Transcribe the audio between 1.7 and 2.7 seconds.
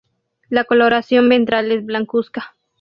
es blancuzca.